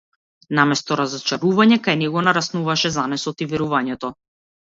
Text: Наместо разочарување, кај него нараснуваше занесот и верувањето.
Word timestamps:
Наместо 0.59 0.95
разочарување, 1.01 1.77
кај 1.87 1.99
него 2.01 2.23
нараснуваше 2.29 2.93
занесот 2.97 3.47
и 3.47 3.49
верувањето. 3.53 4.13